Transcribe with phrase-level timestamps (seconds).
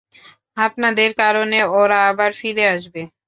[0.57, 3.01] আপনাদের কারণে ওরা আবার ফিরে আসবে।